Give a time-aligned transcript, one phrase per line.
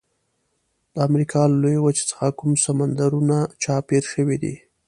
[0.93, 4.55] د امریکا له لویې وچې څخه کوم سمندرونه چاپیر شوي دي؟